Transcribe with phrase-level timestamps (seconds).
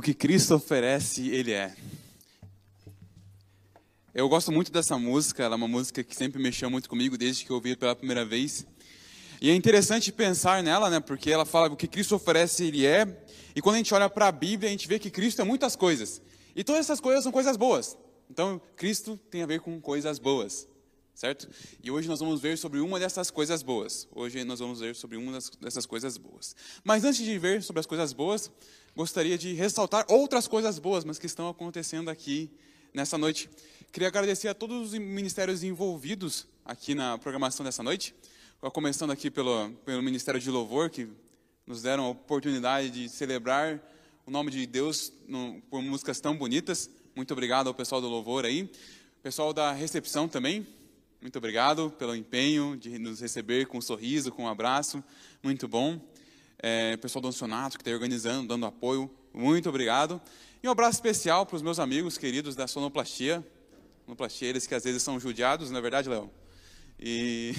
[0.00, 1.76] O que Cristo oferece, Ele é.
[4.14, 7.44] Eu gosto muito dessa música, ela é uma música que sempre mexeu muito comigo desde
[7.44, 8.66] que eu ouvi pela primeira vez.
[9.42, 11.00] E é interessante pensar nela, né?
[11.00, 13.06] Porque ela fala o que Cristo oferece, Ele é.
[13.54, 15.76] E quando a gente olha para a Bíblia, a gente vê que Cristo é muitas
[15.76, 16.22] coisas.
[16.56, 17.94] E todas essas coisas são coisas boas.
[18.30, 20.66] Então, Cristo tem a ver com coisas boas,
[21.14, 21.48] certo?
[21.82, 24.08] E hoje nós vamos ver sobre uma dessas coisas boas.
[24.12, 26.56] Hoje nós vamos ver sobre uma dessas coisas boas.
[26.82, 28.50] Mas antes de ver sobre as coisas boas,
[28.96, 32.50] gostaria de ressaltar outras coisas boas, mas que estão acontecendo aqui
[32.92, 33.48] nessa noite.
[33.92, 38.14] Queria agradecer a todos os ministérios envolvidos aqui na programação dessa noite,
[38.72, 41.08] começando aqui pelo, pelo Ministério de Louvor, que
[41.66, 43.80] nos deram a oportunidade de celebrar
[44.26, 46.88] o nome de Deus no, por músicas tão bonitas.
[47.16, 48.70] Muito obrigado ao pessoal do Louvor aí.
[49.22, 50.66] Pessoal da recepção também,
[51.20, 55.04] muito obrigado pelo empenho de nos receber com um sorriso, com um abraço.
[55.42, 56.00] Muito bom
[56.58, 60.18] é, pessoal do Ancionato que está organizando, dando apoio, muito obrigado.
[60.62, 63.46] E um abraço especial para os meus amigos queridos da Sonoplastia,
[64.06, 66.30] Sonoplastia, eles que às vezes são judiados, não é verdade, Léo?
[66.98, 67.52] E...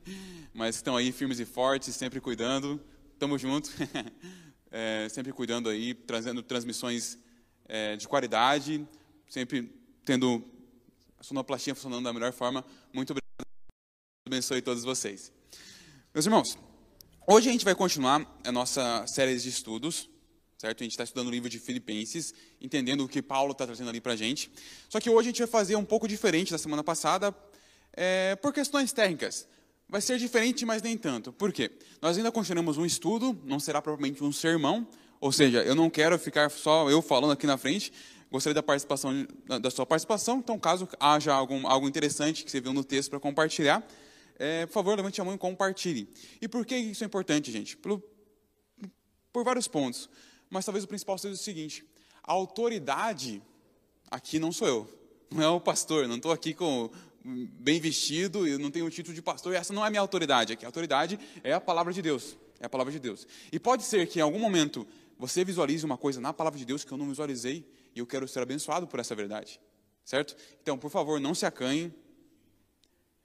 [0.52, 2.78] Mas estão aí firmes e fortes, sempre cuidando,
[3.14, 3.72] estamos juntos,
[4.70, 7.18] é, sempre cuidando aí, trazendo transmissões
[7.66, 8.86] é, de qualidade,
[9.28, 9.72] sempre
[10.04, 10.44] tendo
[11.18, 12.64] a sonoplastia funcionando da melhor forma.
[12.92, 13.46] Muito obrigado,
[14.26, 15.32] abençoe todos vocês.
[16.14, 16.56] Meus irmãos,
[17.30, 20.08] Hoje a gente vai continuar a nossa série de estudos,
[20.56, 20.80] certo?
[20.80, 24.00] A gente está estudando o livro de Filipenses, entendendo o que Paulo está trazendo ali
[24.00, 24.50] para a gente.
[24.88, 27.36] Só que hoje a gente vai fazer um pouco diferente da semana passada,
[27.92, 29.46] é, por questões técnicas.
[29.86, 31.30] Vai ser diferente, mas nem tanto.
[31.30, 31.70] Por quê?
[32.00, 34.88] Nós ainda continuamos um estudo, não será propriamente um sermão,
[35.20, 37.92] ou seja, eu não quero ficar só eu falando aqui na frente,
[38.30, 39.26] gostaria da participação
[39.60, 43.20] da sua participação, então caso haja algum, algo interessante que você viu no texto para
[43.20, 43.86] compartilhar,
[44.38, 46.08] é, por favor, levante a mão e compartilhe.
[46.40, 47.76] E por que isso é importante, gente?
[47.76, 48.02] Por,
[49.32, 50.08] por vários pontos.
[50.48, 51.84] Mas talvez o principal seja o seguinte:
[52.22, 53.42] a autoridade
[54.10, 54.88] aqui não sou eu,
[55.30, 56.90] não é o pastor, não estou aqui com
[57.24, 60.52] bem vestido, eu não tenho o título de pastor, essa não é a minha autoridade
[60.52, 60.64] aqui.
[60.64, 63.26] A autoridade é a palavra de Deus, é a palavra de Deus.
[63.52, 64.86] E pode ser que em algum momento
[65.18, 67.66] você visualize uma coisa na palavra de Deus que eu não visualizei
[67.98, 69.60] e eu quero ser abençoado por essa verdade,
[70.04, 70.36] certo?
[70.62, 71.92] Então, por favor, não se acanhe,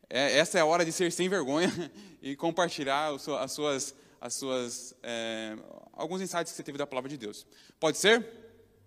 [0.10, 1.72] é, essa é a hora de ser sem vergonha
[2.20, 5.56] e compartilhar as suas, as suas é,
[5.94, 7.46] alguns insights que você teve da palavra de Deus.
[7.80, 8.28] Pode ser?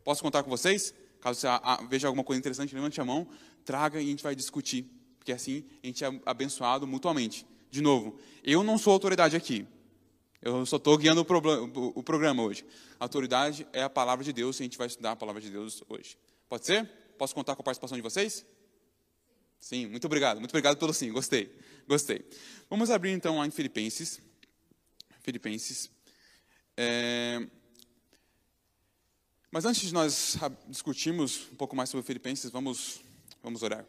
[0.02, 0.92] Posso contar com vocês?
[1.20, 1.48] Caso você
[1.88, 3.28] veja alguma coisa interessante, levante a mão,
[3.64, 7.46] traga e a gente vai discutir, porque assim a gente é abençoado mutuamente.
[7.70, 9.64] De novo, eu não sou autoridade aqui.
[10.46, 12.64] Eu só estou guiando o, o programa hoje.
[13.00, 15.50] A autoridade é a palavra de Deus e a gente vai estudar a palavra de
[15.50, 16.16] Deus hoje.
[16.48, 16.88] Pode ser?
[17.18, 18.46] Posso contar com a participação de vocês?
[19.58, 20.38] Sim, muito obrigado.
[20.38, 21.10] Muito obrigado pelo sim.
[21.10, 21.52] Gostei.
[21.88, 22.24] Gostei.
[22.70, 24.20] Vamos abrir então lá em Filipenses.
[25.18, 25.90] Filipenses.
[26.76, 27.44] É...
[29.50, 30.36] Mas antes de nós
[30.68, 33.00] discutirmos um pouco mais sobre Filipenses, vamos,
[33.42, 33.84] vamos orar.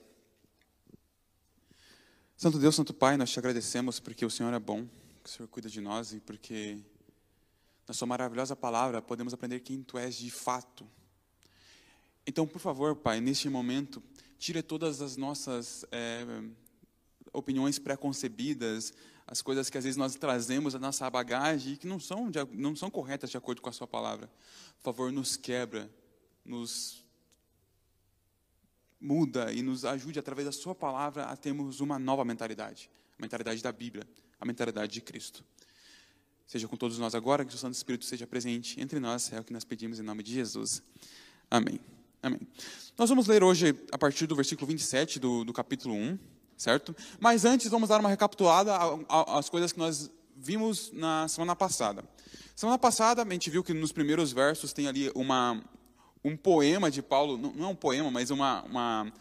[2.35, 4.87] Santo Deus, Santo Pai, nós te agradecemos porque o Senhor é bom,
[5.27, 6.79] que o Senhor cuida de nós e porque
[7.85, 10.89] na Sua maravilhosa palavra podemos aprender quem Tu és de fato.
[12.25, 14.01] Então, por favor, Pai, neste momento,
[14.37, 16.25] tira todas as nossas é,
[17.33, 18.93] opiniões pré-concebidas,
[19.25, 22.39] as coisas que às vezes nós trazemos da nossa bagagem e que não são, de,
[22.53, 24.27] não são corretas de acordo com a Sua palavra.
[24.77, 25.91] Por favor, nos quebra,
[26.45, 27.03] nos
[28.97, 32.89] muda e nos ajude através da Sua palavra a termos uma nova mentalidade,
[33.19, 34.07] a mentalidade da Bíblia,
[34.39, 35.43] a mentalidade de Cristo.
[36.45, 39.43] Seja com todos nós agora, que o Santo Espírito seja presente entre nós, é o
[39.43, 40.81] que nós pedimos em nome de Jesus.
[41.51, 41.79] Amém.
[42.23, 42.39] Amém.
[42.97, 46.17] Nós vamos ler hoje a partir do versículo 27 do, do capítulo 1,
[46.55, 46.95] certo?
[47.19, 48.71] Mas antes vamos dar uma recapitulada
[49.09, 52.03] às coisas que nós vimos na semana passada.
[52.55, 55.63] Semana passada a gente viu que nos primeiros versos tem ali uma,
[56.23, 59.13] um poema de Paulo, não é um poema, mas uma, uma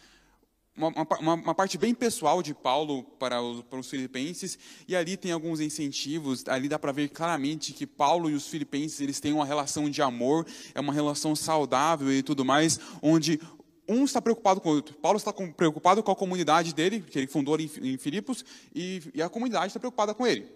[0.77, 5.17] uma, uma, uma, parte bem pessoal de Paulo para os, para os filipenses, e ali
[5.17, 9.33] tem alguns incentivos, ali dá para ver claramente que Paulo e os filipenses eles têm
[9.33, 13.41] uma relação de amor, é uma relação saudável e tudo mais, onde
[13.89, 14.95] um está preocupado com o outro.
[14.97, 18.45] Paulo está com, preocupado com a comunidade dele, que ele fundou em, em Filipos,
[18.75, 20.47] e, e a comunidade está preocupada com ele.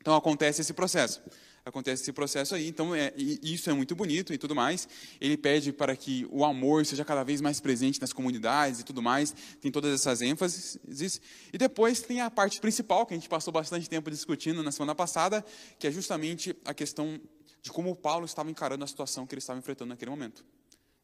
[0.00, 1.22] Então acontece esse processo
[1.64, 2.66] acontece esse processo aí.
[2.66, 4.88] Então, é, isso é muito bonito e tudo mais.
[5.20, 9.00] Ele pede para que o amor seja cada vez mais presente nas comunidades e tudo
[9.00, 9.34] mais.
[9.60, 11.20] Tem todas essas ênfases.
[11.52, 14.94] E depois tem a parte principal, que a gente passou bastante tempo discutindo na semana
[14.94, 15.44] passada,
[15.78, 17.20] que é justamente a questão
[17.60, 20.44] de como Paulo estava encarando a situação que ele estava enfrentando naquele momento.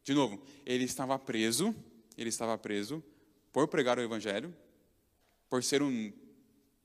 [0.03, 1.73] De novo, ele estava preso,
[2.17, 3.03] ele estava preso
[3.51, 4.53] por pregar o evangelho,
[5.49, 6.11] por ser um,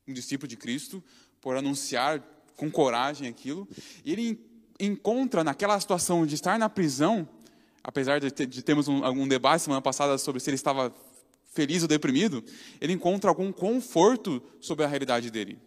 [0.06, 1.02] um discípulo de Cristo,
[1.40, 2.22] por anunciar
[2.56, 3.68] com coragem aquilo.
[4.04, 4.40] E ele
[4.78, 7.28] encontra naquela situação de estar na prisão,
[7.82, 10.92] apesar de, ter, de termos um, algum debate semana passada sobre se ele estava
[11.52, 12.44] feliz ou deprimido,
[12.80, 15.58] ele encontra algum conforto sobre a realidade dele.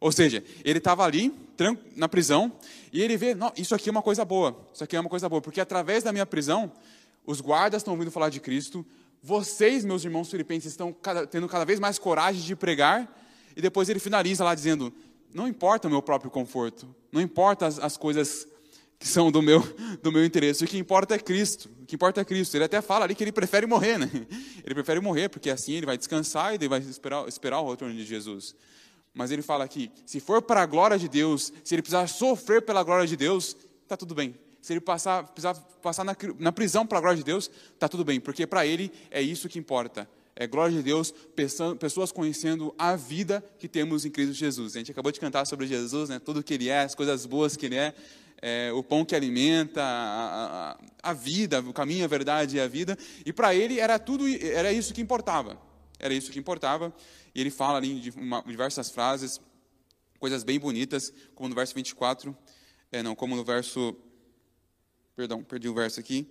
[0.00, 1.32] Ou seja, ele estava ali,
[1.96, 2.52] na prisão,
[2.92, 5.28] e ele vê, não, isso aqui é uma coisa boa, isso aqui é uma coisa
[5.28, 6.72] boa, porque através da minha prisão,
[7.26, 8.84] os guardas estão ouvindo falar de Cristo,
[9.22, 13.10] vocês, meus irmãos filipenses, estão cada, tendo cada vez mais coragem de pregar,
[13.56, 14.92] e depois ele finaliza lá dizendo,
[15.34, 18.46] não importa o meu próprio conforto, não importa as, as coisas
[18.98, 19.60] que são do meu,
[20.00, 20.64] do meu interesse.
[20.64, 21.68] O que importa é Cristo.
[21.82, 22.56] O que importa é Cristo.
[22.56, 24.08] Ele até fala ali que ele prefere morrer, né?
[24.64, 28.02] Ele prefere morrer, porque assim ele vai descansar e vai esperar, esperar o retorno de
[28.02, 28.56] Jesus.
[29.12, 32.62] Mas ele fala aqui: se for para a glória de Deus, se ele precisar sofrer
[32.62, 34.34] pela glória de Deus, está tudo bem.
[34.62, 38.06] Se ele passar, precisar passar na, na prisão para a glória de Deus, está tudo
[38.06, 40.08] bem, porque para ele é isso que importa.
[40.36, 41.14] É glória de Deus,
[41.78, 44.74] pessoas conhecendo a vida que temos em Cristo Jesus.
[44.74, 46.18] A gente acabou de cantar sobre Jesus, né?
[46.18, 47.94] tudo que Ele é, as coisas boas que Ele é
[48.46, 52.68] é, o pão que alimenta, a, a, a, vida, o caminho, a verdade e a
[52.68, 52.94] vida.
[53.24, 55.58] E para ele era tudo, era isso que importava.
[55.98, 56.94] Era isso que importava.
[57.34, 59.40] E ele fala ali de uma, diversas frases,
[60.18, 62.36] coisas bem bonitas, como no verso 24,
[62.92, 63.96] é, não, como no verso,
[65.16, 66.30] perdão, perdi o verso aqui.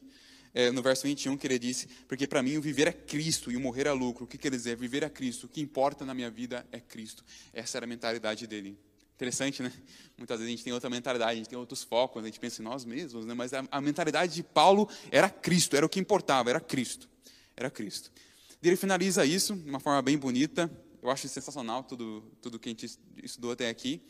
[0.54, 3.58] É, no verso 21 que ele disse, porque para mim o viver é Cristo e
[3.58, 4.26] o morrer é lucro.
[4.26, 4.76] O que quer dizer?
[4.76, 5.46] Viver é Cristo.
[5.46, 7.26] O que importa na minha vida é Cristo.
[7.52, 8.78] Essa era a mentalidade dele.
[9.16, 9.72] Interessante, né?
[10.18, 12.62] Muitas vezes a gente tem outra mentalidade, a gente tem outros focos, a gente pensa
[12.62, 13.34] em nós mesmos, né?
[13.34, 17.10] Mas a, a mentalidade de Paulo era Cristo, era o que importava, era Cristo.
[17.56, 18.12] Era Cristo.
[18.62, 20.72] E ele finaliza isso de uma forma bem bonita.
[21.02, 24.02] Eu acho sensacional tudo, tudo que a gente estudou até aqui.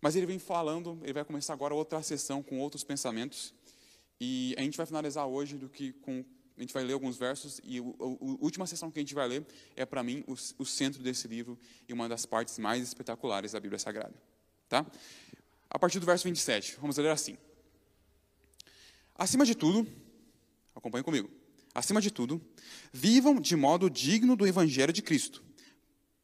[0.00, 3.54] Mas ele vem falando, ele vai começar agora outra sessão com outros pensamentos.
[4.20, 6.24] E a gente vai finalizar hoje do que com
[6.60, 7.82] a gente vai ler alguns versos e a
[8.38, 11.58] última sessão que a gente vai ler é, para mim, o, o, centro desse livro
[11.88, 14.14] e uma das partes mais espetaculares da Bíblia Sagrada.
[14.68, 14.84] Tá?
[15.70, 17.38] A partir do verso 27, vamos ler assim.
[19.14, 19.90] Acima de tudo,
[20.74, 21.30] acompanhe comigo.
[21.74, 22.38] Acima de tudo,
[22.92, 25.42] vivam de modo digno do Evangelho de Cristo,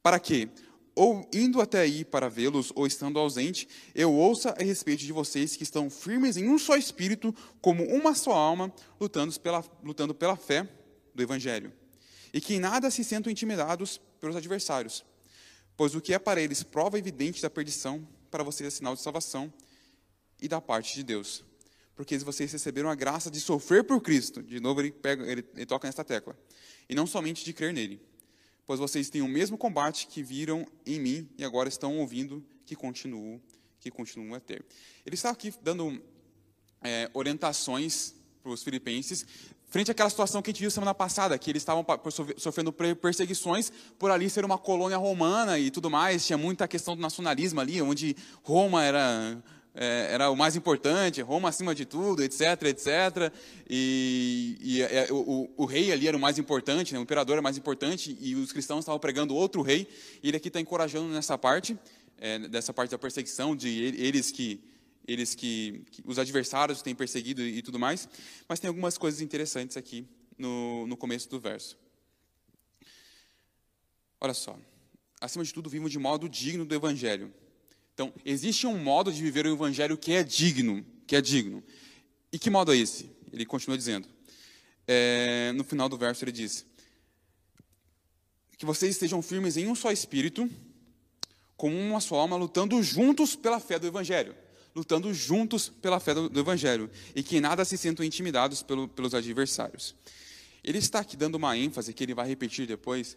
[0.02, 0.50] para que,
[0.96, 5.54] ou indo até aí para vê-los, ou estando ausente, eu ouça a respeito de vocês
[5.54, 10.36] que estão firmes em um só espírito, como uma só alma, lutando pela, lutando pela
[10.36, 10.66] fé
[11.14, 11.70] do Evangelho.
[12.32, 15.04] E que em nada se sentam intimidados pelos adversários,
[15.76, 19.02] pois o que é para eles prova evidente da perdição, para vocês é sinal de
[19.02, 19.52] salvação
[20.40, 21.44] e da parte de Deus.
[21.94, 24.42] Porque vocês receberam a graça de sofrer por Cristo.
[24.42, 26.36] De novo, ele, pega, ele, ele toca nesta tecla.
[26.88, 28.00] E não somente de crer nele
[28.66, 32.74] pois vocês têm o mesmo combate que viram em mim e agora estão ouvindo que
[32.74, 33.40] continuo,
[33.80, 34.64] que continuam a ter.
[35.04, 36.02] Ele está aqui dando
[36.82, 39.24] é, orientações para os filipenses
[39.68, 41.84] frente àquela situação que a gente viu semana passada, que eles estavam
[42.36, 47.02] sofrendo perseguições por ali ser uma colônia romana e tudo mais, tinha muita questão do
[47.02, 49.42] nacionalismo ali, onde Roma era
[49.78, 53.30] é, era o mais importante, Roma acima de tudo, etc, etc.
[53.68, 56.98] E, e é, o, o, rei ali era o mais importante, né?
[56.98, 59.86] o imperador era o mais importante, e os cristãos estavam pregando outro rei.
[60.22, 61.78] E ele aqui está encorajando nessa parte,
[62.16, 64.64] é, dessa parte da perseguição, de eles que
[65.06, 68.08] eles que, que, os adversários têm perseguido e, e tudo mais.
[68.48, 70.04] Mas tem algumas coisas interessantes aqui
[70.36, 71.78] no, no começo do verso.
[74.20, 74.58] Olha só.
[75.20, 77.32] Acima de tudo, vimos de modo digno do evangelho
[77.96, 81.64] então, existe um modo de viver o evangelho que é digno, que é digno.
[82.30, 83.10] E que modo é esse?
[83.32, 84.06] Ele continua dizendo.
[84.86, 86.66] É, no final do verso ele diz:
[88.58, 90.46] que vocês estejam firmes em um só espírito,
[91.56, 94.36] com uma só alma, lutando juntos pela fé do evangelho,
[94.74, 99.14] lutando juntos pela fé do, do evangelho, e que nada se sintam intimidados pelo, pelos
[99.14, 99.94] adversários.
[100.62, 103.16] Ele está aqui dando uma ênfase que ele vai repetir depois,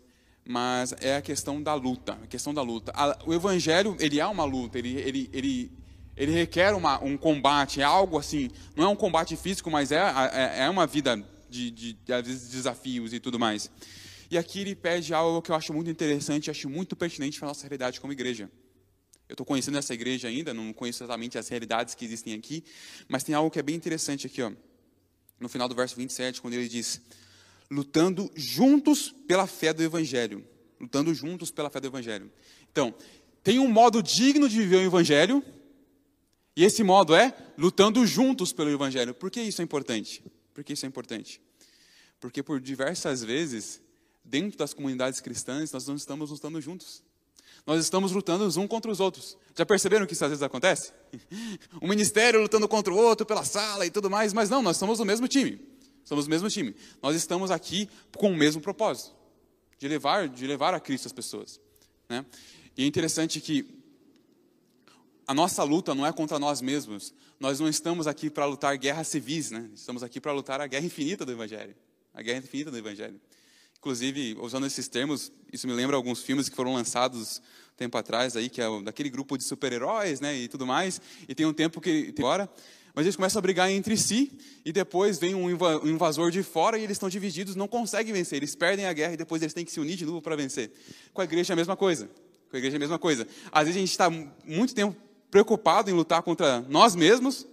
[0.50, 2.92] mas é a questão da luta, a questão da luta.
[3.24, 5.72] o evangelho, ele é uma luta, ele, ele, ele,
[6.18, 10.02] ele requer uma, um combate, é algo assim, não é um combate físico, mas é,
[10.34, 13.70] é, é uma vida de, de, de desafios e tudo mais.
[14.32, 17.52] E aqui ele pede algo que eu acho muito interessante, acho muito pertinente para a
[17.52, 18.50] nossa realidade como igreja.
[19.28, 22.64] Eu estou conhecendo essa igreja ainda, não conheço exatamente as realidades que existem aqui,
[23.08, 24.52] mas tem algo que é bem interessante aqui, ó,
[25.40, 27.00] no final do verso 27, quando ele diz:
[27.70, 30.46] lutando juntos pela fé do Evangelho.
[30.80, 32.32] Lutando juntos pela fé do Evangelho.
[32.72, 32.94] Então,
[33.44, 35.44] tem um modo digno de viver o Evangelho,
[36.56, 39.14] e esse modo é lutando juntos pelo Evangelho.
[39.14, 40.24] Por que isso é importante?
[40.54, 41.42] Por que isso é importante?
[42.20, 43.82] Porque por diversas vezes,
[44.24, 47.02] dentro das comunidades cristãs, nós não estamos lutando juntos.
[47.66, 49.38] Nós estamos lutando uns contra os outros.
[49.56, 50.92] Já perceberam que isso às vezes acontece?
[51.82, 55.00] Um ministério lutando contra o outro pela sala e tudo mais, mas não, nós somos
[55.00, 55.60] o mesmo time.
[56.04, 56.76] Somos o mesmo time.
[57.02, 59.16] Nós estamos aqui com o mesmo propósito,
[59.78, 61.60] de levar, de levar a Cristo as pessoas.
[62.08, 62.26] Né?
[62.76, 63.80] E é interessante que
[65.28, 67.14] a nossa luta não é contra nós mesmos.
[67.40, 69.70] Nós não estamos aqui para lutar guerras civis, né?
[69.76, 71.76] Estamos aqui para lutar a guerra infinita do Evangelho.
[72.14, 73.22] A guerra infinita do Evangelho.
[73.78, 77.42] Inclusive, usando esses termos, isso me lembra alguns filmes que foram lançados
[77.78, 81.00] tempo atrás aí, que é daquele grupo de super-heróis, né, e tudo mais.
[81.30, 82.50] E tem um tempo que agora,
[83.00, 84.30] mas eles começam a brigar entre si
[84.66, 88.40] e depois vem um invasor de fora e eles estão divididos, não conseguem vencer.
[88.40, 90.70] Eles perdem a guerra e depois eles têm que se unir de novo para vencer.
[91.14, 92.10] Com a igreja é a mesma coisa.
[92.50, 93.26] Com a igreja é a mesma coisa.
[93.54, 94.10] Às vezes a gente está
[94.44, 94.98] muito tempo
[95.32, 97.48] preocupado em lutar contra nós mesmos,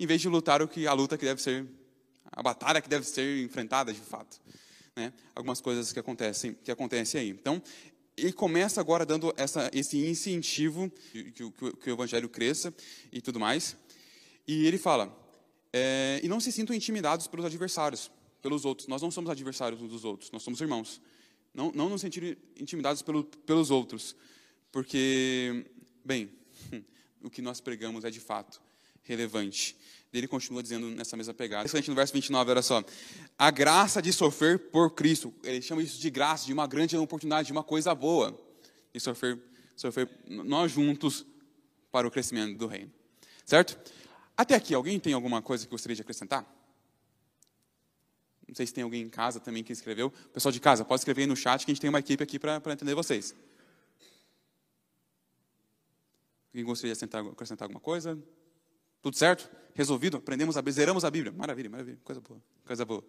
[0.00, 1.66] em vez de lutar o que a luta que deve ser,
[2.32, 4.40] a batalha que deve ser enfrentada de fato.
[4.96, 5.12] Né?
[5.34, 7.28] Algumas coisas que acontecem, que acontecem aí.
[7.28, 7.62] Então,
[8.16, 12.72] ele começa agora dando essa, esse incentivo que, que, que, o evangelho cresça
[13.12, 13.76] e tudo mais.
[14.46, 15.16] E ele fala:
[15.72, 18.88] é, e não se sintam intimidados pelos adversários, pelos outros.
[18.88, 21.00] Nós não somos adversários uns dos outros, nós somos irmãos.
[21.54, 24.16] Não, não nos sentir intimidados pelo, pelos outros,
[24.70, 25.66] porque,
[26.04, 26.30] bem,
[27.22, 28.60] o que nós pregamos é de fato
[29.02, 29.76] relevante.
[30.12, 31.62] Ele continua dizendo nessa mesma pegada.
[31.62, 32.84] Interessante no verso 29, olha só.
[33.38, 35.32] A graça de sofrer por Cristo.
[35.42, 38.38] Ele chama isso de graça, de uma grande oportunidade, de uma coisa boa.
[38.92, 39.38] De sofrer,
[39.74, 41.24] sofrer nós juntos
[41.90, 42.92] para o crescimento do reino.
[43.46, 43.78] Certo?
[44.36, 46.46] Até aqui, alguém tem alguma coisa que gostaria de acrescentar?
[48.46, 50.10] Não sei se tem alguém em casa também que escreveu.
[50.32, 52.38] Pessoal de casa, pode escrever aí no chat que a gente tem uma equipe aqui
[52.38, 53.34] para entender vocês.
[56.52, 58.18] Alguém gostaria de acrescentar alguma coisa?
[59.00, 59.50] Tudo certo?
[59.74, 60.18] Resolvido?
[60.18, 61.32] Aprendemos a zeramos a Bíblia.
[61.32, 61.98] Maravilha, maravilha.
[62.04, 63.02] Coisa boa, coisa boa.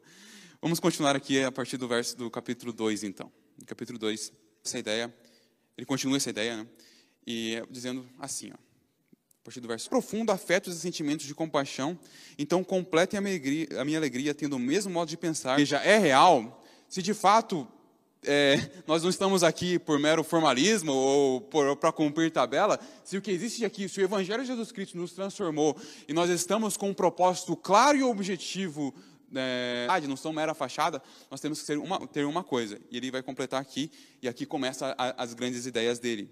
[0.61, 3.29] Vamos continuar aqui a partir do verso do capítulo 2, então.
[3.59, 4.31] No capítulo 2,
[4.63, 5.13] essa ideia,
[5.77, 6.67] ele continua essa ideia, né?
[7.27, 8.72] E é dizendo assim, ó.
[9.43, 9.89] A partir do verso.
[9.89, 11.99] Profundo afetos e sentimentos de compaixão,
[12.39, 15.59] então completem a minha alegria, a minha alegria tendo o mesmo modo de pensar.
[15.65, 17.67] Já é real, se de fato
[18.23, 18.55] é,
[18.87, 21.41] nós não estamos aqui por mero formalismo ou
[21.75, 22.79] para cumprir tabela.
[23.03, 25.75] Se o que existe aqui, se o Evangelho de Jesus Cristo nos transformou
[26.07, 28.95] e nós estamos com um propósito claro e objetivo,
[29.35, 32.79] é, não são mera fachada, nós temos que ter uma, ter uma coisa.
[32.89, 36.29] E ele vai completar aqui, e aqui começa a, as grandes ideias dele.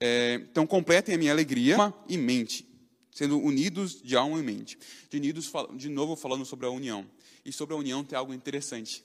[0.00, 1.76] É, então, completem a minha alegria
[2.08, 2.66] e mente,
[3.12, 4.78] sendo unidos de alma e mente.
[5.10, 7.06] De, unidos, de novo, falando sobre a união.
[7.44, 9.04] E sobre a união tem algo interessante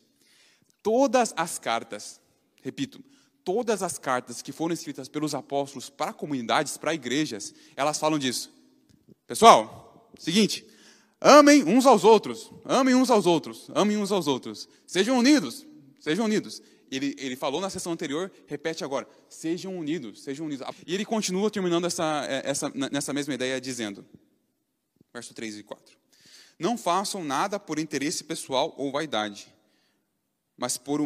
[0.85, 2.21] Todas as cartas,
[2.61, 3.03] repito,
[3.43, 8.53] todas as cartas que foram escritas pelos apóstolos para comunidades, para igrejas, elas falam disso.
[9.25, 10.63] Pessoal, seguinte,
[11.19, 15.65] amem uns aos outros, amem uns aos outros, amem uns aos outros, sejam unidos,
[15.99, 16.61] sejam unidos.
[16.91, 20.67] Ele, ele falou na sessão anterior, repete agora, sejam unidos, sejam unidos.
[20.85, 24.05] E ele continua terminando essa, é, essa, nessa mesma ideia, dizendo,
[25.13, 25.97] verso 3 e 4:
[26.59, 29.55] Não façam nada por interesse pessoal ou vaidade
[30.57, 31.01] mas por,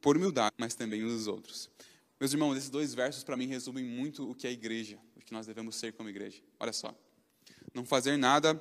[0.00, 1.70] por humildade, mas também uns outros.
[2.20, 5.32] Meus irmãos, esses dois versos para mim resumem muito o que é igreja, o que
[5.32, 6.40] nós devemos ser como igreja.
[6.58, 6.94] Olha só.
[7.74, 8.60] Não fazer nada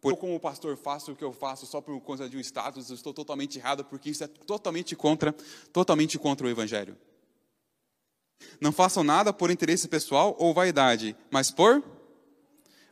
[0.00, 2.88] por como o pastor faço o que eu faço só por conta de um status,
[2.88, 5.34] eu estou totalmente errado porque isso é totalmente contra,
[5.72, 6.96] totalmente contra o evangelho.
[8.60, 11.82] Não façam nada por interesse pessoal ou vaidade, mas por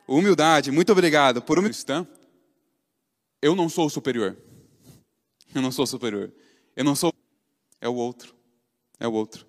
[0.08, 0.72] humildade.
[0.72, 1.40] Muito obrigado.
[1.40, 2.08] Por humildade.
[3.40, 4.36] Eu não sou superior.
[5.54, 6.32] Eu não sou superior.
[6.74, 7.12] Eu não sou.
[7.80, 8.34] É o outro.
[8.98, 9.46] É o outro.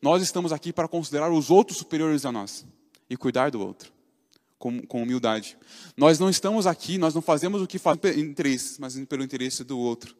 [0.00, 2.64] Nós estamos aqui para considerar os outros superiores a nós
[3.08, 3.99] e cuidar do outro
[4.60, 5.58] com, com humildade.
[5.96, 9.64] Nós não estamos aqui, nós não fazemos o que fazemos pelo interesse, mas pelo interesse
[9.64, 10.14] do outro.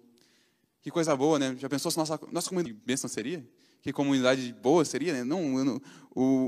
[0.83, 1.55] Que coisa boa, né?
[1.59, 3.47] Já pensou se nossa, nossa comunidade bênção seria?
[3.83, 5.25] Que comunidade boa seria, né?
[5.25, 5.81] Não,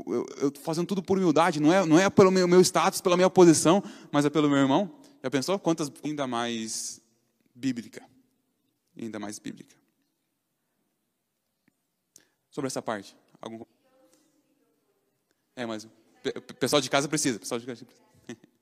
[0.08, 3.16] eu, eu fazendo tudo por humildade, não é, não é pelo meu, meu status, pela
[3.16, 4.90] minha posição, mas é pelo meu irmão.
[5.22, 5.58] Já pensou?
[5.58, 7.00] Quantas ainda mais
[7.54, 8.02] bíblica?
[8.98, 9.76] Ainda mais bíblica
[12.52, 13.16] sobre essa parte?
[13.40, 13.64] Algum...
[15.56, 15.88] É, mas
[16.24, 17.38] o pessoal de casa precisa.
[17.38, 18.06] Pessoal de casa precisa.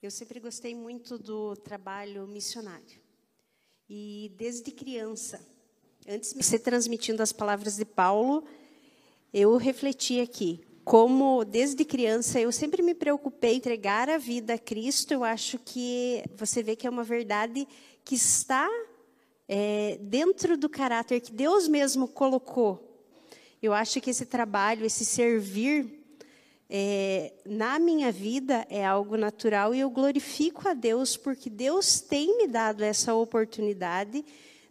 [0.00, 3.00] Eu sempre gostei muito do trabalho missionário.
[3.90, 5.44] E desde criança,
[6.06, 8.44] antes de você transmitindo as palavras de Paulo,
[9.32, 14.58] eu refleti aqui como desde criança eu sempre me preocupei em entregar a vida a
[14.58, 15.12] Cristo.
[15.12, 17.68] Eu acho que você vê que é uma verdade
[18.04, 18.66] que está
[19.48, 22.84] é, dentro do caráter que Deus mesmo colocou.
[23.62, 25.98] Eu acho que esse trabalho, esse servir
[26.70, 32.36] é, na minha vida é algo natural e eu glorifico a Deus porque Deus tem
[32.36, 34.22] me dado essa oportunidade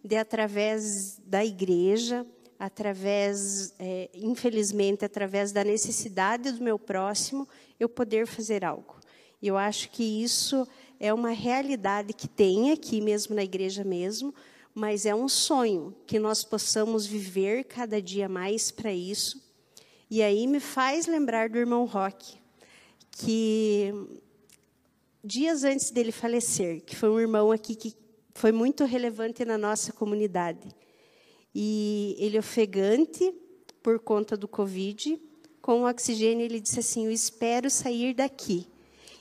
[0.03, 2.25] de, através da igreja,
[2.59, 7.47] através, é, infelizmente, através da necessidade do meu próximo,
[7.79, 8.95] eu poder fazer algo.
[9.41, 10.67] E eu acho que isso
[10.99, 14.33] é uma realidade que tem aqui mesmo na igreja mesmo,
[14.77, 19.41] mas é um sonho que nós possamos viver cada dia mais para isso.
[20.07, 22.37] E aí me faz lembrar do irmão Roque,
[23.09, 23.91] que
[25.23, 27.95] dias antes dele falecer, que foi um irmão aqui que
[28.35, 30.69] foi muito relevante na nossa comunidade.
[31.55, 33.33] E ele ofegante
[33.81, 35.19] por conta do Covid,
[35.59, 38.67] com o oxigênio, ele disse assim: Eu espero sair daqui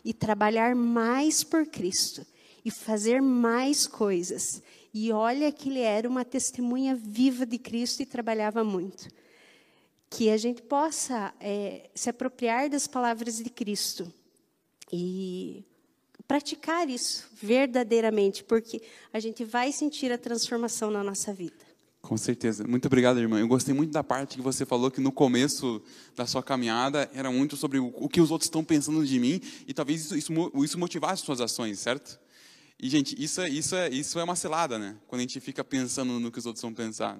[0.05, 2.27] e trabalhar mais por Cristo
[2.63, 4.63] e fazer mais coisas.
[4.99, 9.09] E olha que ele era uma testemunha viva de Cristo e trabalhava muito.
[10.09, 14.11] Que a gente possa é, se apropriar das palavras de Cristo
[14.91, 15.62] e
[16.26, 18.81] praticar isso verdadeiramente, porque
[19.12, 21.67] a gente vai sentir a transformação na nossa vida.
[22.00, 22.67] Com certeza.
[22.67, 23.38] Muito obrigado, irmã.
[23.38, 25.83] Eu gostei muito da parte que você falou que no começo
[26.17, 29.75] da sua caminhada era muito sobre o que os outros estão pensando de mim e
[29.75, 32.19] talvez isso, isso, isso motivasse suas ações, certo?
[32.78, 34.97] E, gente, isso é, isso, é, isso é uma cilada, né?
[35.06, 37.18] Quando a gente fica pensando no que os outros vão pensar.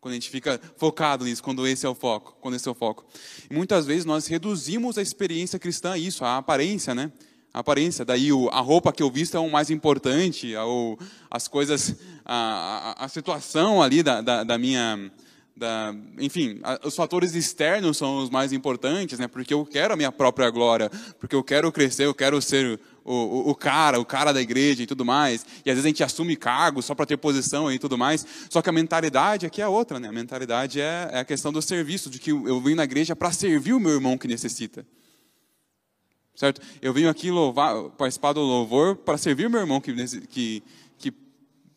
[0.00, 2.36] Quando a gente fica focado nisso, quando esse é o foco.
[2.40, 3.04] Quando esse é o foco.
[3.50, 7.12] E muitas vezes nós reduzimos a experiência cristã a isso, a aparência, né?
[7.56, 8.04] a aparência.
[8.04, 10.98] Daí a roupa que eu visto é o mais importante, ou
[11.30, 15.10] as coisas, a, a, a situação ali da, da, da minha.
[15.56, 19.26] Da, enfim, os fatores externos são os mais importantes, né?
[19.26, 23.48] Porque eu quero a minha própria glória, porque eu quero crescer, eu quero ser o,
[23.48, 25.46] o, o cara, o cara da igreja e tudo mais.
[25.64, 28.26] E às vezes a gente assume cargos só para ter posição e tudo mais.
[28.50, 30.08] Só que a mentalidade aqui é outra, né?
[30.08, 33.30] A mentalidade é, é a questão do serviço, de que eu vim na igreja para
[33.32, 34.84] servir o meu irmão que necessita
[36.36, 36.60] certo?
[36.82, 39.92] Eu venho aqui louvar, participar do louvor para servir meu irmão que,
[40.28, 40.62] que,
[40.98, 41.10] que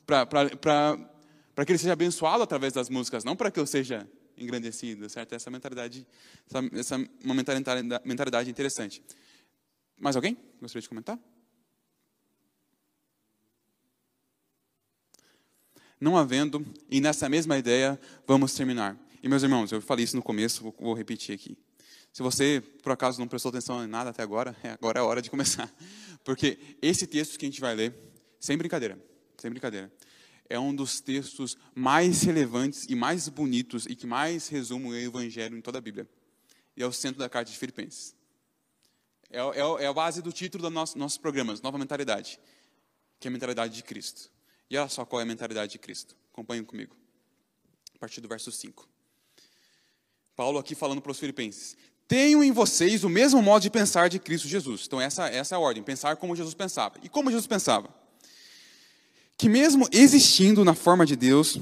[0.05, 4.07] para que ele seja abençoado através das músicas, não para que eu seja
[4.37, 5.33] engrandecido, certo?
[5.33, 6.05] Essa mentalidade,
[6.47, 9.01] essa, essa uma mentalidade, mentalidade interessante.
[9.99, 11.19] Mais alguém gostaria de comentar?
[15.99, 18.97] Não havendo, e nessa mesma ideia, vamos terminar.
[19.21, 21.57] E meus irmãos, eu falei isso no começo, vou, repetir aqui.
[22.13, 25.21] Se você, por acaso, não prestou atenção em nada até agora, agora é a hora
[25.21, 25.69] de começar.
[26.23, 27.93] Porque esse texto que a gente vai ler,
[28.39, 28.97] sem brincadeira,
[29.37, 29.91] sem brincadeira,
[30.49, 35.57] é um dos textos mais relevantes e mais bonitos e que mais resume o Evangelho
[35.57, 36.07] em toda a Bíblia.
[36.77, 38.15] E é o centro da carta de Filipenses.
[39.29, 42.39] É, é, é a base do título dos nosso, nossos programas, Nova Mentalidade,
[43.19, 44.31] que é a mentalidade de Cristo.
[44.69, 46.15] E olha só qual é a mentalidade de Cristo.
[46.31, 46.95] Acompanhem comigo.
[47.95, 48.87] A partir do verso 5.
[50.35, 51.75] Paulo aqui falando para os filipenses.
[52.07, 54.85] Tenham em vocês o mesmo modo de pensar de Cristo Jesus.
[54.87, 56.95] Então, essa, essa é a ordem, pensar como Jesus pensava.
[57.03, 57.93] E como Jesus pensava?
[59.37, 61.59] Que mesmo existindo na forma de Deus,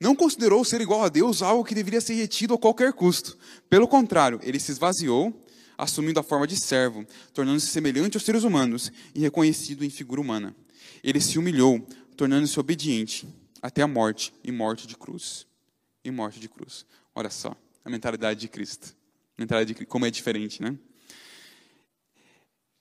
[0.00, 3.38] não considerou ser igual a Deus algo que deveria ser retido a qualquer custo.
[3.68, 5.32] Pelo contrário, ele se esvaziou,
[5.76, 10.54] assumindo a forma de servo, tornando-se semelhante aos seres humanos e reconhecido em figura humana.
[11.02, 13.26] Ele se humilhou, tornando-se obediente
[13.62, 15.46] até a morte e morte de cruz.
[16.04, 16.86] E morte de cruz.
[17.14, 18.94] Olha só a mentalidade de Cristo.
[19.36, 20.78] A mentalidade de como é diferente, né?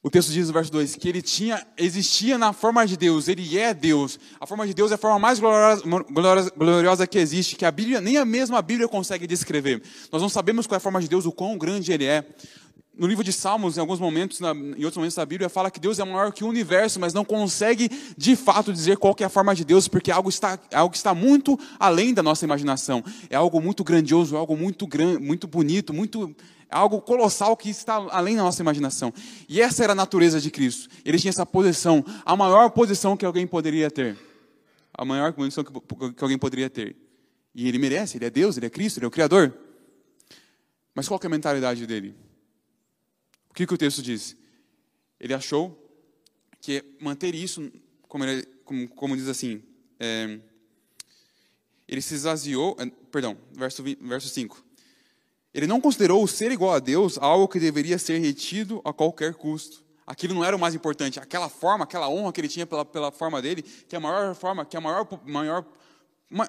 [0.06, 3.58] O texto diz no verso 2 que ele tinha, existia na forma de Deus, ele
[3.58, 4.20] é Deus.
[4.40, 7.72] A forma de Deus é a forma mais gloriosa, gloriosa, gloriosa, que existe, que a
[7.72, 9.82] Bíblia, nem a mesma Bíblia consegue descrever.
[10.12, 12.24] Nós não sabemos qual é a forma de Deus, o quão grande ele é
[12.98, 15.80] no livro de Salmos, em alguns momentos, na, em outros momentos da Bíblia, fala que
[15.80, 19.30] Deus é maior que o universo, mas não consegue de fato dizer qual é a
[19.30, 23.04] forma de Deus, porque algo está, algo está muito além da nossa imaginação.
[23.30, 26.34] É algo muito grandioso, algo muito, gran, muito bonito, muito,
[26.72, 29.14] é algo colossal que está além da nossa imaginação.
[29.50, 30.90] E essa era a natureza de Cristo.
[31.04, 34.18] Ele tinha essa posição, a maior posição que alguém poderia ter.
[34.94, 35.72] A maior posição que,
[36.14, 36.96] que alguém poderia ter.
[37.54, 39.54] E ele merece, ele é Deus, ele é Cristo, ele é o Criador.
[40.94, 42.16] Mas qual é a mentalidade dele?
[43.56, 44.36] O que, que o texto diz?
[45.18, 45.82] Ele achou
[46.60, 47.72] que manter isso,
[48.06, 49.64] como, ele, como, como diz assim,
[49.98, 50.38] é,
[51.88, 54.62] ele se esvaziou, é, perdão, verso, verso 5.
[55.54, 59.34] Ele não considerou o ser igual a Deus algo que deveria ser retido a qualquer
[59.36, 59.86] custo.
[60.06, 61.18] Aquilo não era o mais importante.
[61.18, 64.36] Aquela forma, aquela honra que ele tinha pela, pela forma dele, que é a maior
[64.36, 65.66] forma, que é a maior, maior,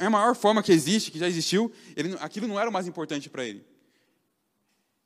[0.00, 2.88] é a maior forma que existe, que já existiu, ele, aquilo não era o mais
[2.88, 3.64] importante para ele.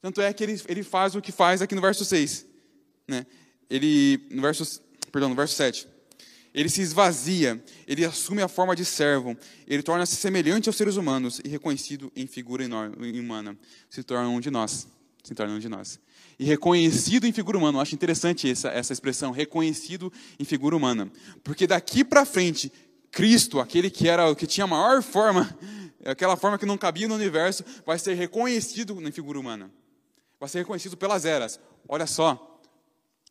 [0.00, 2.46] Tanto é que ele, ele faz o que faz aqui no verso 6.
[3.06, 3.26] Né?
[3.68, 4.80] Ele, no verso,
[5.12, 5.86] perdão, no verso 7.
[6.52, 9.36] Ele se esvazia, ele assume a forma de servo,
[9.68, 13.56] ele torna-se semelhante aos seres humanos e reconhecido em figura humana.
[13.88, 14.88] Se torna um de nós.
[15.22, 16.00] Se torna um de nós.
[16.38, 17.78] E reconhecido em figura humana.
[17.78, 21.12] Eu acho interessante essa, essa expressão, reconhecido em figura humana.
[21.44, 22.72] Porque daqui para frente,
[23.12, 25.56] Cristo, aquele que era que tinha a maior forma,
[26.04, 29.70] aquela forma que não cabia no universo, vai ser reconhecido em figura humana
[30.40, 31.61] vai ser reconhecido pelas eras.
[31.87, 32.61] Olha só,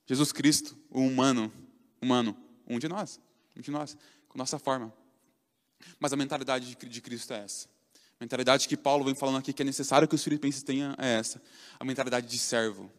[0.06, 1.52] Jesus Cristo, o humano,
[2.00, 3.20] humano, um de nós.
[3.58, 3.98] Um de nós,
[4.30, 4.94] com nossa forma.
[6.00, 7.68] Mas a mentalidade de Cristo é essa.
[8.20, 11.16] A mentalidade que Paulo vem falando aqui que é necessário que os filipenses tenham é
[11.16, 11.42] essa.
[11.80, 12.92] A mentalidade de servo.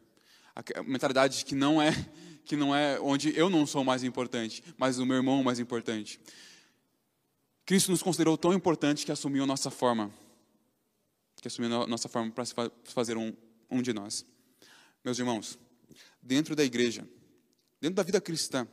[0.55, 1.91] A mentalidade que não é
[2.45, 6.19] que não é onde eu não sou mais importante, mas o meu irmão mais importante.
[7.65, 10.11] Cristo nos considerou tão importante que assumiu a nossa forma,
[11.41, 12.55] que assumiu a nossa forma para se
[12.87, 13.33] fazer um,
[13.71, 14.27] um de nós.
[15.05, 15.59] Meus irmãos,
[16.21, 17.07] dentro da igreja,
[17.81, 18.67] dentro da vida cristã,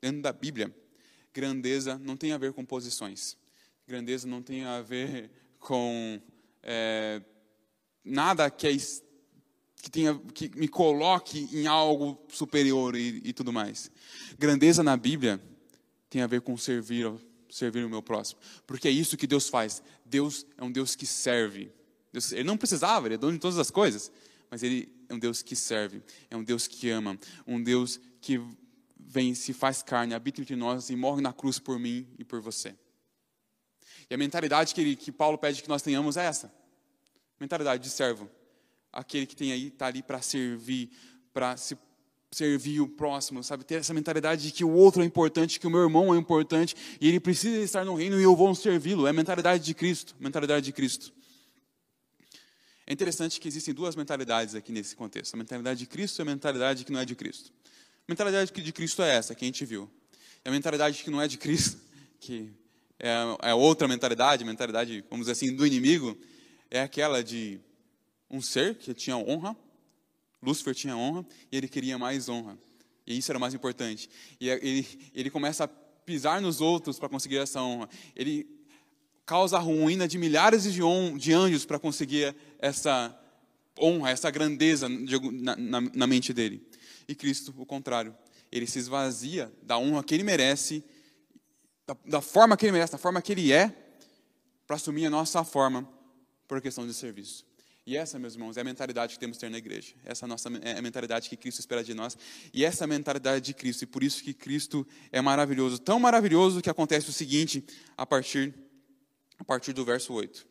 [0.00, 0.74] dentro da Bíblia,
[1.32, 3.36] grandeza não tem a ver com posições.
[3.86, 6.20] Grandeza não tem a ver com
[6.62, 7.22] é,
[8.04, 8.76] nada que, é,
[9.82, 13.90] que, tenha, que me coloque em algo superior e, e, tudo mais.
[14.38, 15.40] Grandeza na Bíblia
[16.08, 17.12] tem a ver com servir,
[17.50, 18.40] servir o meu próximo.
[18.66, 19.82] Porque é isso que Deus faz.
[20.04, 21.72] Deus é um Deus que serve.
[22.16, 24.10] Deus, ele não precisava, ele é dono de todas as coisas
[24.50, 28.40] mas Ele é um Deus que serve, é um Deus que ama, um Deus que
[28.98, 32.40] vem, se faz carne, habita entre nós e morre na cruz por mim e por
[32.40, 32.74] você.
[34.08, 36.52] E a mentalidade que, ele, que Paulo pede que nós tenhamos é essa:
[37.40, 38.28] mentalidade de servo.
[38.92, 40.90] Aquele que tem aí, está ali para servir,
[41.32, 41.76] para se
[42.30, 43.64] servir o próximo, sabe?
[43.64, 46.74] Ter essa mentalidade de que o outro é importante, que o meu irmão é importante,
[47.00, 49.06] e ele precisa estar no reino e eu vou servi-lo.
[49.06, 51.12] É a mentalidade de Cristo, mentalidade de Cristo.
[52.86, 56.24] É interessante que existem duas mentalidades aqui nesse contexto: a mentalidade de Cristo e a
[56.24, 57.52] mentalidade que não é de Cristo.
[57.64, 59.90] A mentalidade de Cristo é essa, que a gente viu.
[60.44, 61.80] E a mentalidade que não é de Cristo,
[62.20, 62.52] que
[62.98, 66.16] é, é outra mentalidade, mentalidade, vamos dizer assim, do inimigo,
[66.70, 67.58] é aquela de
[68.30, 69.56] um ser que tinha honra,
[70.40, 72.56] Lúcifer tinha honra, e ele queria mais honra.
[73.04, 74.08] E isso era o mais importante.
[74.40, 77.88] E ele, ele começa a pisar nos outros para conseguir essa honra.
[78.14, 78.55] Ele
[79.26, 83.14] causa a ruína de milhares de anjos para conseguir essa
[83.78, 86.66] honra, essa grandeza na, na, na, mente dele.
[87.08, 88.16] E Cristo, o contrário,
[88.50, 90.82] ele se esvazia da honra que ele merece,
[91.84, 93.76] da, da forma que ele merece, da forma que ele é,
[94.64, 95.88] para assumir a nossa forma
[96.46, 97.44] por questão de serviço.
[97.84, 99.94] E essa, meus irmãos, é a mentalidade que temos que ter na igreja.
[100.04, 102.18] Essa é nossa, é a mentalidade que Cristo espera de nós.
[102.52, 103.82] E essa é a mentalidade de Cristo.
[103.82, 105.78] E por isso que Cristo é maravilhoso.
[105.78, 107.64] Tão maravilhoso que acontece o seguinte
[107.96, 108.52] a partir
[109.38, 110.46] a partir do verso 8.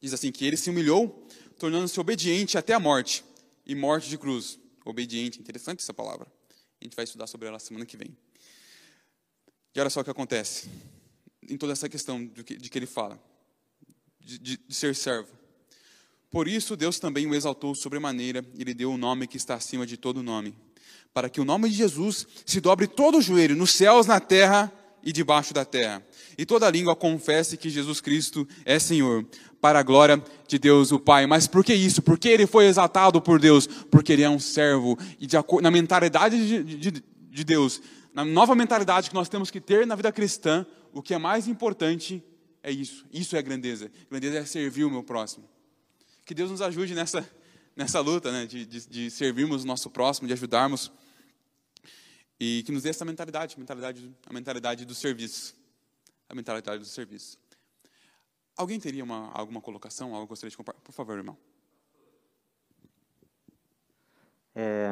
[0.00, 1.26] Diz assim: que ele se humilhou,
[1.58, 3.24] tornando-se obediente até a morte
[3.66, 4.58] e morte de cruz.
[4.84, 6.26] Obediente, interessante essa palavra.
[6.80, 8.16] A gente vai estudar sobre ela semana que vem.
[9.74, 10.68] E olha só o que acontece
[11.48, 13.20] em toda essa questão de que, de que ele fala,
[14.20, 15.28] de, de, de ser servo.
[16.30, 19.54] Por isso Deus também o exaltou sobremaneira e lhe deu o um nome que está
[19.54, 20.54] acima de todo nome,
[21.12, 24.72] para que o nome de Jesus se dobre todo o joelho, nos céus, na terra
[25.02, 26.02] e debaixo da terra.
[26.36, 29.26] E toda língua confesse que Jesus Cristo é Senhor,
[29.60, 31.26] para a glória de Deus o Pai.
[31.26, 32.02] Mas por que isso?
[32.02, 33.66] Porque ele foi exaltado por Deus?
[33.66, 34.98] Porque ele é um servo.
[35.18, 37.80] E de, na mentalidade de, de, de Deus,
[38.14, 41.46] na nova mentalidade que nós temos que ter na vida cristã, o que é mais
[41.46, 42.22] importante
[42.62, 43.06] é isso.
[43.12, 43.90] Isso é grandeza.
[44.10, 45.48] Grandeza é servir o meu próximo.
[46.24, 47.28] Que Deus nos ajude nessa,
[47.74, 50.92] nessa luta né, de, de, de servirmos o nosso próximo, de ajudarmos
[52.40, 55.56] e que nos dê essa mentalidade, a mentalidade, a mentalidade do serviço.
[56.28, 57.38] A mentalidade do serviço.
[58.56, 60.84] Alguém teria uma, alguma colocação, algo que gostaria de compartilhar?
[60.84, 61.36] Por favor, irmão.
[64.54, 64.90] É,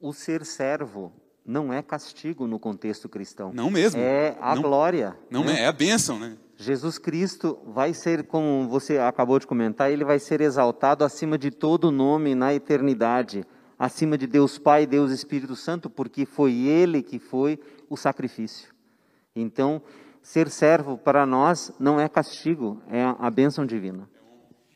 [0.00, 1.12] o ser servo
[1.44, 3.52] não é castigo no contexto cristão.
[3.52, 4.00] Não mesmo.
[4.00, 5.16] É a não, glória.
[5.30, 5.60] Não né?
[5.60, 6.36] é, é a bênção, né?
[6.56, 11.50] Jesus Cristo vai ser, como você acabou de comentar, ele vai ser exaltado acima de
[11.50, 13.44] todo nome na eternidade
[13.78, 17.58] acima de Deus Pai Deus Espírito Santo, porque foi Ele que foi
[17.88, 18.74] o sacrifício.
[19.34, 19.82] Então,
[20.22, 24.08] ser servo para nós não é castigo, é a bênção divina.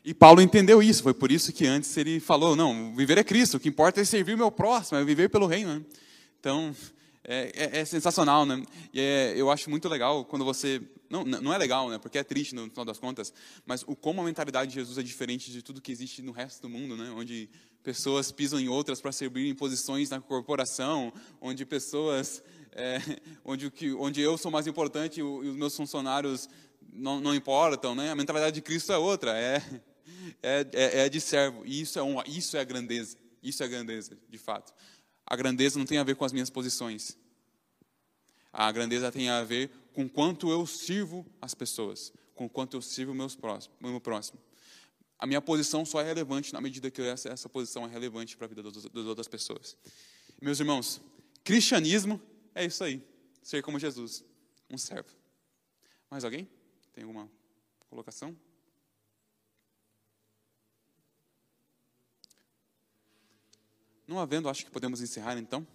[0.03, 3.57] E Paulo entendeu isso, foi por isso que antes ele falou: não, viver é Cristo,
[3.57, 5.75] o que importa é servir o meu próximo, é viver pelo reino.
[5.75, 5.81] Né?
[6.39, 6.73] Então,
[7.23, 8.63] é, é, é, sensacional, né?
[8.93, 10.81] E é, eu acho muito legal quando você.
[11.09, 11.97] Não, não é legal, né?
[11.97, 13.33] Porque é triste no final das contas,
[13.65, 16.61] mas o como a mentalidade de Jesus é diferente de tudo que existe no resto
[16.61, 17.11] do mundo, né?
[17.11, 17.49] Onde
[17.83, 22.99] pessoas pisam em outras para servir em posições na corporação, onde pessoas, é,
[23.43, 26.47] onde, onde eu sou mais importante e os meus funcionários
[26.91, 28.11] não, não importam, né?
[28.11, 29.61] A mentalidade de Cristo é outra, é,
[30.41, 31.63] é, é, é de servo.
[31.65, 34.73] E isso é, isso é a grandeza, isso é a grandeza, de fato.
[35.25, 37.17] A grandeza não tem a ver com as minhas posições.
[38.51, 43.13] A grandeza tem a ver com quanto eu sirvo as pessoas, com quanto eu sirvo
[43.13, 44.39] meus próximos, meu próximo
[45.21, 48.45] a minha posição só é relevante na medida que essa, essa posição é relevante para
[48.45, 49.77] a vida das, outras pessoas.
[50.41, 50.99] Meus irmãos,
[51.43, 52.19] cristianismo
[52.55, 52.99] é isso aí,
[53.43, 54.25] ser como Jesus,
[54.67, 55.09] um servo.
[56.09, 56.49] Mais alguém?
[56.91, 57.31] Tem alguma
[57.87, 58.35] colocação?
[64.07, 65.65] Não havendo, acho que podemos encerrar então.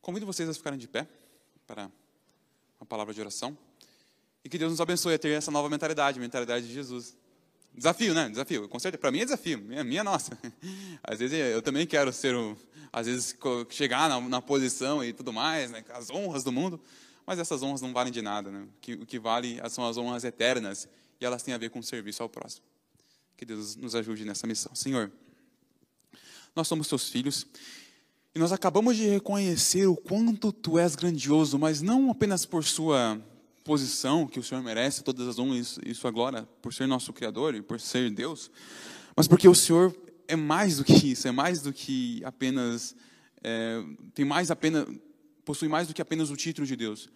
[0.00, 1.06] Convido vocês a ficarem de pé
[1.66, 1.90] para
[2.80, 3.56] uma palavra de oração.
[4.44, 7.16] E que Deus nos abençoe a ter essa nova mentalidade, mentalidade de Jesus.
[7.74, 8.28] Desafio, né?
[8.28, 8.68] Desafio.
[8.68, 10.36] Com certeza, para mim é desafio, minha, minha nossa.
[11.02, 12.56] Às vezes eu também quero ser, o,
[12.92, 13.36] às vezes
[13.70, 15.84] chegar na, na, posição e tudo mais, né?
[15.90, 16.80] As honras do mundo,
[17.24, 18.66] mas essas honras não valem de nada, né?
[18.80, 20.86] Que, o que vale são as honras eternas
[21.20, 22.66] e elas têm a ver com o serviço ao próximo.
[23.36, 24.74] Que Deus nos ajude nessa missão.
[24.74, 25.10] Senhor,
[26.54, 27.46] nós somos teus filhos
[28.34, 33.20] e nós acabamos de reconhecer o quanto tu és grandioso, mas não apenas por sua
[33.62, 37.54] posição que o Senhor merece, todas as honras e sua glória, por ser nosso Criador
[37.54, 38.50] e por ser Deus,
[39.16, 39.94] mas porque o Senhor
[40.26, 42.96] é mais do que isso, é mais do que apenas,
[43.42, 43.84] é,
[44.14, 44.86] tem mais apenas,
[45.44, 47.08] possui mais do que apenas o título de Deus.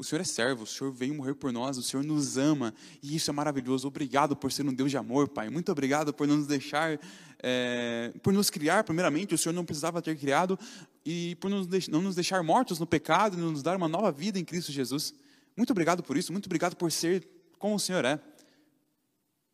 [0.00, 3.14] O Senhor é servo, o Senhor veio morrer por nós, o Senhor nos ama, e
[3.16, 3.86] isso é maravilhoso.
[3.86, 5.50] Obrigado por ser um Deus de amor, Pai.
[5.50, 6.98] Muito obrigado por nos deixar,
[7.42, 10.58] é, por nos criar, primeiramente, o Senhor não precisava ter criado,
[11.04, 14.38] e por nos, não nos deixar mortos no pecado, e nos dar uma nova vida
[14.38, 15.12] em Cristo Jesus.
[15.54, 18.18] Muito obrigado por isso, muito obrigado por ser como o Senhor é.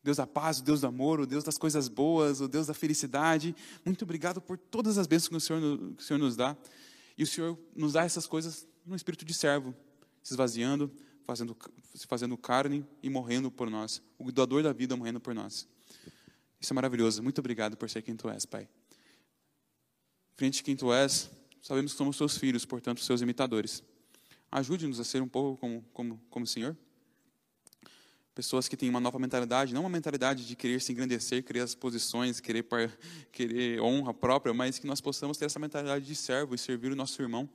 [0.01, 2.73] Deus da paz, o Deus do amor, o Deus das coisas boas, o Deus da
[2.73, 3.53] felicidade.
[3.83, 6.55] Muito obrigado por todas as bênçãos que o Senhor, que o Senhor nos dá.
[7.17, 9.75] E o Senhor nos dá essas coisas no espírito de servo,
[10.27, 10.91] se esvaziando,
[11.23, 11.55] fazendo,
[11.95, 14.01] se fazendo carne e morrendo por nós.
[14.19, 15.65] O doador da vida morrendo por nós.
[16.59, 17.23] Isso é maravilhoso.
[17.23, 18.67] Muito obrigado por ser quem tu és, Pai.
[20.35, 23.81] Frente a quem tu és, sabemos que somos seus filhos, portanto, seus imitadores.
[24.51, 26.75] Ajude-nos a ser um pouco como, como, como o Senhor.
[28.35, 31.73] Pessoas que têm uma nova mentalidade, não uma mentalidade de querer se engrandecer, querer as
[31.73, 32.65] posições, querer,
[33.31, 36.97] querer honra própria, mas que nós possamos ter essa mentalidade de servo e servir o
[36.97, 37.49] nosso irmão,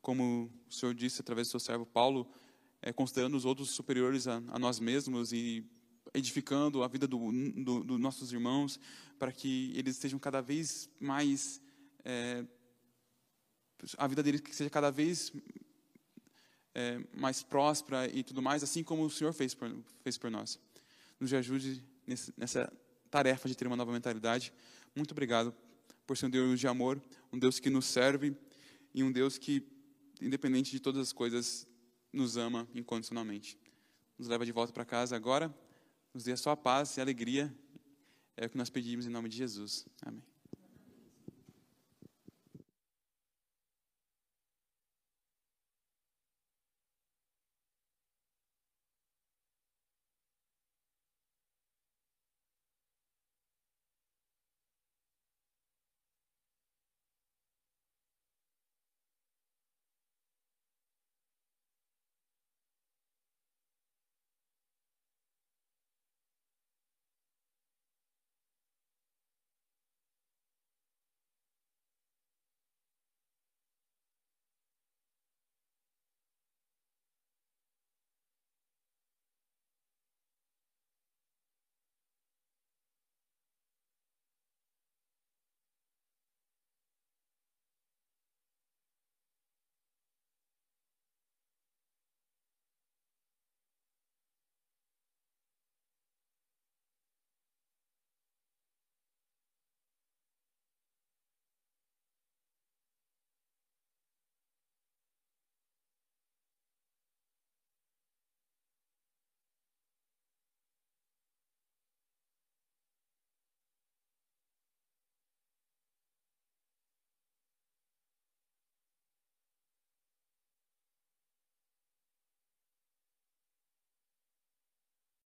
[0.00, 2.30] como o Senhor disse através do seu servo Paulo,
[2.80, 5.64] é, considerando os outros superiores a, a, nós mesmos e
[6.14, 7.20] edificando a vida dos
[7.64, 8.78] do, do nossos irmãos,
[9.18, 11.60] para que eles estejam cada vez mais.
[12.04, 12.44] É,
[13.96, 15.32] a vida deles que seja cada vez
[16.74, 19.68] é, mais próspera e tudo mais, assim como o Senhor fez por,
[20.02, 20.58] fez por nós.
[21.18, 22.72] Nos ajude nesse, nessa
[23.10, 24.52] tarefa de ter uma nova mentalidade.
[24.94, 25.54] Muito obrigado
[26.06, 28.34] por ser um Deus de amor, um Deus que nos serve
[28.94, 29.60] e um Deus que,
[30.20, 31.66] independente de todas as coisas,
[32.12, 33.58] nos ama incondicionalmente.
[34.18, 35.54] Nos leva de volta para casa agora,
[36.12, 37.54] nos dê a sua paz e alegria.
[38.36, 39.86] É o que nós pedimos em nome de Jesus.
[40.02, 40.37] Amém.